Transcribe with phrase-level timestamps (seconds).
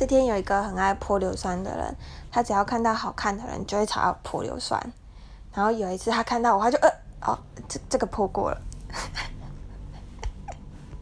[0.00, 1.94] 这天有一个很爱泼硫酸的人
[2.32, 4.80] 他只要看到好看的人就会朝他泼硫酸。
[5.52, 6.88] 然后有一次他看到我他就呃
[7.20, 7.38] 哦
[7.68, 8.58] 这这个泼过了。